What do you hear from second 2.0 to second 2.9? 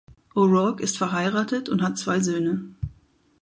Söhne.